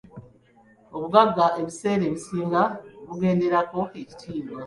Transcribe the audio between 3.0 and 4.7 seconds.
bugenderako ekitiibwa.